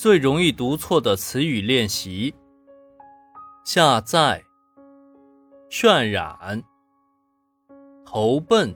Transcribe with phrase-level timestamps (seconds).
[0.00, 2.32] 最容易读错的词语练习：
[3.64, 4.40] 下载、
[5.68, 6.62] 渲染、
[8.06, 8.72] 投奔、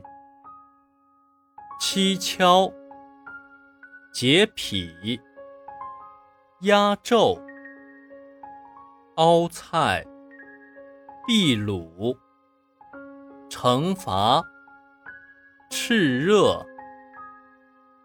[1.81, 2.75] 蹊跷、
[4.13, 5.21] 洁癖、
[6.63, 7.41] 压轴、
[9.15, 10.05] 凹菜、
[11.29, 12.19] 秘鲁、
[13.49, 14.43] 惩罚、
[15.71, 16.67] 炽热、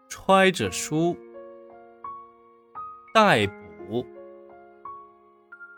[0.08, 1.16] 揣着书。
[3.20, 4.06] 逮捕、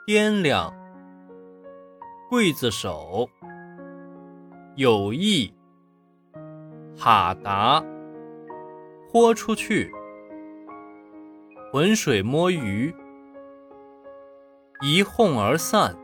[0.06, 0.70] 掂量、
[2.30, 3.26] 刽子手、
[4.76, 5.50] 有意、
[6.94, 7.82] 哈达、
[9.10, 9.90] 豁出去、
[11.72, 12.94] 浑水摸鱼、
[14.82, 15.96] 一哄而散、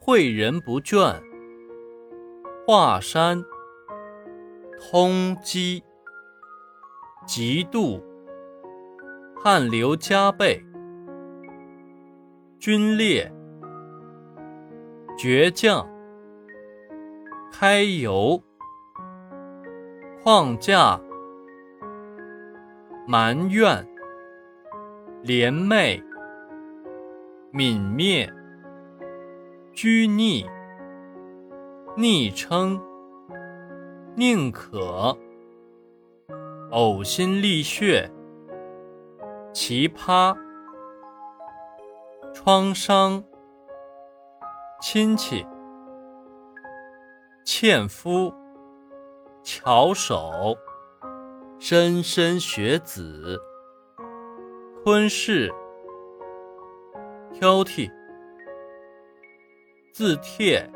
[0.00, 1.20] 诲人不倦、
[2.66, 3.44] 华山、
[4.80, 5.82] 通缉、
[7.26, 8.15] 嫉妒。
[9.46, 10.60] 汗流浃背，
[12.58, 13.32] 军烈，
[15.16, 15.88] 倔强，
[17.52, 18.42] 开油，
[20.20, 21.00] 框架，
[23.06, 23.86] 埋怨，
[25.22, 26.02] 怜媚，
[27.52, 28.28] 泯灭，
[29.72, 30.44] 拘泥，
[31.96, 32.82] 昵称，
[34.16, 35.16] 宁可，
[36.72, 38.10] 呕心沥血。
[39.58, 40.36] 奇葩，
[42.34, 43.24] 创伤，
[44.82, 45.46] 亲戚，
[47.42, 48.34] 纤夫，
[49.42, 50.54] 巧手，
[51.58, 53.40] 莘莘学子，
[54.84, 55.50] 吞噬，
[57.32, 57.90] 挑剔，
[59.90, 60.70] 字帖，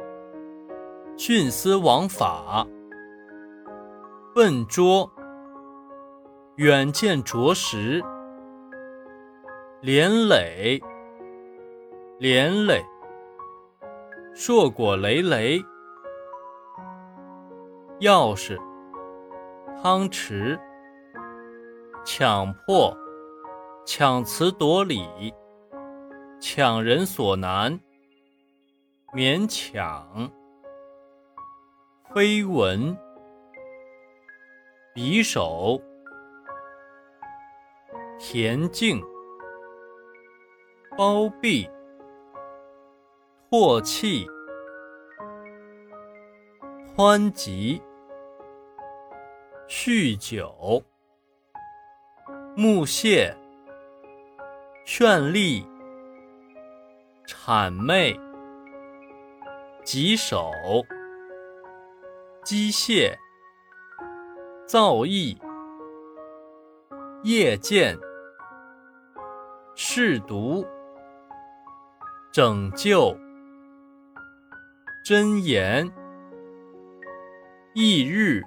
[1.19, 2.67] 徇私枉法，
[4.35, 5.13] 笨拙，
[6.57, 8.03] 远见卓识。
[9.83, 10.79] 连累，
[12.19, 12.85] 连累，
[14.35, 15.59] 硕果累累。
[18.01, 18.61] 钥匙，
[19.83, 20.61] 汤匙，
[22.05, 22.95] 强迫，
[23.87, 25.03] 强词夺理，
[26.39, 27.81] 强人所难，
[29.15, 30.31] 勉强。
[32.15, 32.95] 飞蚊，
[34.95, 35.81] 匕首，
[38.19, 39.03] 恬静。
[40.97, 41.71] 包庇、
[43.49, 44.27] 唾弃、
[46.97, 47.81] 湍急、
[49.69, 50.83] 酗酒、
[52.57, 53.33] 木屑、
[54.85, 55.65] 绚丽、
[57.25, 58.19] 谄媚、
[59.85, 60.51] 棘手、
[62.45, 63.15] 机械、
[64.67, 65.39] 造诣、
[67.23, 67.97] 夜见、
[69.77, 70.67] 试读。
[72.33, 73.17] 拯救，
[75.05, 75.91] 真言，
[77.75, 78.41] 翌日，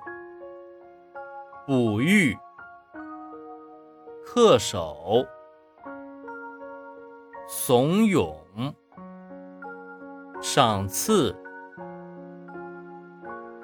[1.68, 2.34] 哺育，
[4.26, 5.26] 恪守，
[7.46, 8.34] 怂恿，
[10.42, 11.36] 赏赐，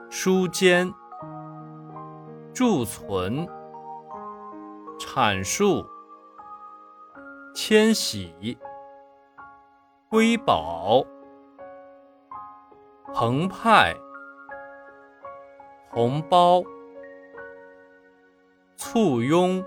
[0.10, 0.94] 书笺，
[2.54, 3.48] 贮存，
[5.00, 5.88] 阐述，
[7.56, 8.58] 迁徙。
[10.10, 11.06] 瑰宝，
[13.14, 13.96] 澎湃，
[15.92, 16.64] 红包，
[18.76, 19.64] 簇拥，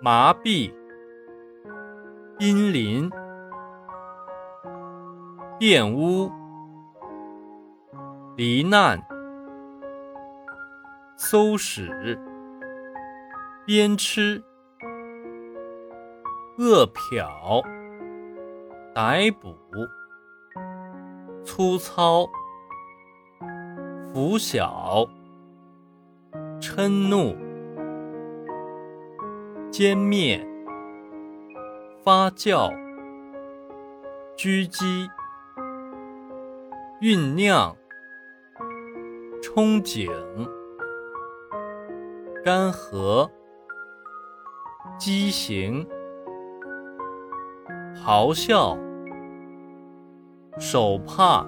[0.00, 0.72] 麻痹，
[2.38, 3.10] 濒临，
[5.60, 6.32] 玷污，
[8.34, 8.98] 罹难，
[11.18, 12.18] 搜屎，
[13.66, 14.42] 鞭笞，
[16.56, 17.73] 饿殍。
[18.94, 19.56] 逮捕，
[21.44, 22.28] 粗糙，
[24.12, 25.08] 拂晓，
[26.60, 27.36] 嗔怒，
[29.72, 30.46] 歼灭，
[32.04, 32.72] 发酵，
[34.36, 35.10] 狙击，
[37.00, 37.76] 酝酿，
[39.42, 40.08] 憧憬，
[42.44, 43.28] 干涸，
[45.00, 45.84] 畸形。
[48.06, 48.76] 咆哮，
[50.58, 51.46] 手帕。